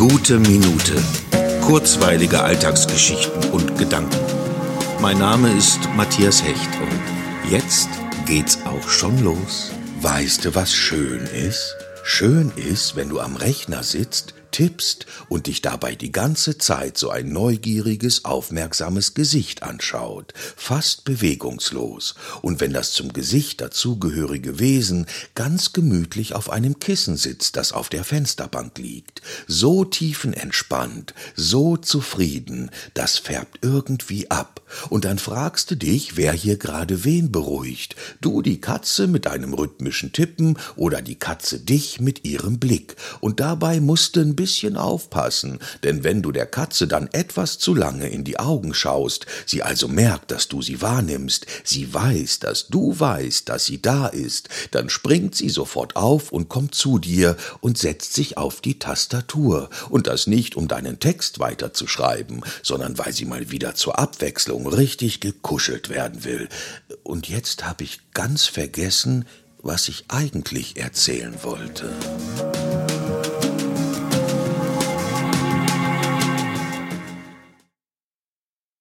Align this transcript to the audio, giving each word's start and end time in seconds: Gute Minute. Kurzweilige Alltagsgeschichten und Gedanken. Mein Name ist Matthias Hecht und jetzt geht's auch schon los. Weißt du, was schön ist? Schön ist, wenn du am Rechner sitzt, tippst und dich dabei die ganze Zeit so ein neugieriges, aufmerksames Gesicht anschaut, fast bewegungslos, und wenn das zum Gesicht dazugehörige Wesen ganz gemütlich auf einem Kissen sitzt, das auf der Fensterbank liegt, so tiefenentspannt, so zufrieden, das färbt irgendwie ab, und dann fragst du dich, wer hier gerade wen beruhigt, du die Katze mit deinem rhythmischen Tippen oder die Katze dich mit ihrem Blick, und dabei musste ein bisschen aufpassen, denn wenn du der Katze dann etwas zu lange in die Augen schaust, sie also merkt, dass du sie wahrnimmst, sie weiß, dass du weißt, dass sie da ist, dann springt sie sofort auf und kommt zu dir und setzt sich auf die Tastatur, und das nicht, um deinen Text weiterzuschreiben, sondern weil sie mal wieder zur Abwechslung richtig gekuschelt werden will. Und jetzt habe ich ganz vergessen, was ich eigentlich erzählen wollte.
Gute 0.00 0.38
Minute. 0.38 0.96
Kurzweilige 1.60 2.42
Alltagsgeschichten 2.42 3.50
und 3.50 3.76
Gedanken. 3.76 4.16
Mein 5.02 5.18
Name 5.18 5.52
ist 5.52 5.78
Matthias 5.94 6.42
Hecht 6.42 6.70
und 6.80 7.50
jetzt 7.50 7.90
geht's 8.24 8.60
auch 8.64 8.88
schon 8.88 9.22
los. 9.22 9.72
Weißt 10.00 10.46
du, 10.46 10.54
was 10.54 10.72
schön 10.72 11.26
ist? 11.26 11.76
Schön 12.02 12.50
ist, 12.56 12.96
wenn 12.96 13.10
du 13.10 13.20
am 13.20 13.36
Rechner 13.36 13.82
sitzt, 13.82 14.32
tippst 14.50 15.06
und 15.28 15.46
dich 15.46 15.62
dabei 15.62 15.94
die 15.94 16.12
ganze 16.12 16.58
Zeit 16.58 16.98
so 16.98 17.10
ein 17.10 17.32
neugieriges, 17.32 18.24
aufmerksames 18.24 19.14
Gesicht 19.14 19.62
anschaut, 19.62 20.32
fast 20.56 21.04
bewegungslos, 21.04 22.14
und 22.42 22.60
wenn 22.60 22.72
das 22.72 22.92
zum 22.92 23.12
Gesicht 23.12 23.60
dazugehörige 23.60 24.58
Wesen 24.58 25.06
ganz 25.34 25.72
gemütlich 25.72 26.34
auf 26.34 26.50
einem 26.50 26.78
Kissen 26.78 27.16
sitzt, 27.16 27.56
das 27.56 27.72
auf 27.72 27.88
der 27.88 28.04
Fensterbank 28.04 28.78
liegt, 28.78 29.22
so 29.46 29.84
tiefenentspannt, 29.84 31.14
so 31.36 31.76
zufrieden, 31.76 32.70
das 32.94 33.18
färbt 33.18 33.58
irgendwie 33.62 34.30
ab, 34.30 34.60
und 34.88 35.04
dann 35.04 35.18
fragst 35.18 35.70
du 35.70 35.76
dich, 35.76 36.16
wer 36.16 36.32
hier 36.32 36.56
gerade 36.56 37.04
wen 37.04 37.32
beruhigt, 37.32 37.96
du 38.20 38.42
die 38.42 38.60
Katze 38.60 39.06
mit 39.06 39.26
deinem 39.26 39.52
rhythmischen 39.54 40.12
Tippen 40.12 40.58
oder 40.76 41.02
die 41.02 41.16
Katze 41.16 41.58
dich 41.58 42.00
mit 42.00 42.24
ihrem 42.24 42.58
Blick, 42.58 42.96
und 43.20 43.40
dabei 43.40 43.80
musste 43.80 44.20
ein 44.20 44.36
bisschen 44.40 44.78
aufpassen, 44.78 45.58
denn 45.82 46.02
wenn 46.02 46.22
du 46.22 46.32
der 46.32 46.46
Katze 46.46 46.88
dann 46.88 47.10
etwas 47.12 47.58
zu 47.58 47.74
lange 47.74 48.08
in 48.08 48.24
die 48.24 48.38
Augen 48.38 48.72
schaust, 48.72 49.26
sie 49.44 49.62
also 49.62 49.86
merkt, 49.86 50.30
dass 50.30 50.48
du 50.48 50.62
sie 50.62 50.80
wahrnimmst, 50.80 51.44
sie 51.62 51.92
weiß, 51.92 52.38
dass 52.38 52.68
du 52.68 52.98
weißt, 52.98 53.50
dass 53.50 53.66
sie 53.66 53.82
da 53.82 54.06
ist, 54.06 54.48
dann 54.70 54.88
springt 54.88 55.34
sie 55.34 55.50
sofort 55.50 55.96
auf 55.96 56.32
und 56.32 56.48
kommt 56.48 56.74
zu 56.74 56.98
dir 56.98 57.36
und 57.60 57.76
setzt 57.76 58.14
sich 58.14 58.38
auf 58.38 58.62
die 58.62 58.78
Tastatur, 58.78 59.68
und 59.90 60.06
das 60.06 60.26
nicht, 60.26 60.56
um 60.56 60.68
deinen 60.68 61.00
Text 61.00 61.38
weiterzuschreiben, 61.38 62.42
sondern 62.62 62.96
weil 62.96 63.12
sie 63.12 63.26
mal 63.26 63.50
wieder 63.50 63.74
zur 63.74 63.98
Abwechslung 63.98 64.66
richtig 64.66 65.20
gekuschelt 65.20 65.90
werden 65.90 66.24
will. 66.24 66.48
Und 67.02 67.28
jetzt 67.28 67.66
habe 67.66 67.84
ich 67.84 68.00
ganz 68.14 68.46
vergessen, 68.46 69.26
was 69.62 69.88
ich 69.88 70.04
eigentlich 70.08 70.78
erzählen 70.78 71.34
wollte. 71.42 71.90